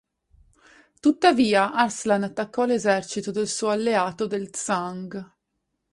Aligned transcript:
Tuttavia, 0.99 1.73
Arslan 1.73 2.23
attaccò 2.23 2.65
l'esercito 2.65 3.29
del 3.29 3.47
suo 3.47 3.69
alleato 3.69 4.25
del 4.25 4.49
Tsang. 4.49 5.33